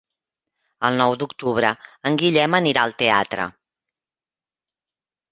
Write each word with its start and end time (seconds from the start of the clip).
El 0.87 0.95
nou 1.01 1.11
d'octubre 1.23 1.69
en 2.11 2.17
Guillem 2.21 2.57
anirà 2.59 2.85
al 2.85 2.95
teatre. 3.01 3.45